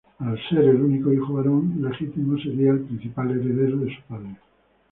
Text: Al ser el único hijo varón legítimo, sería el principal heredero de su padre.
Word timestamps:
Al 0.17 0.35
ser 0.49 0.61
el 0.63 0.81
único 0.81 1.13
hijo 1.13 1.33
varón 1.35 1.75
legítimo, 1.79 2.35
sería 2.39 2.71
el 2.71 2.79
principal 2.85 3.39
heredero 3.39 3.77
de 3.77 3.95
su 3.95 4.01
padre. 4.11 4.35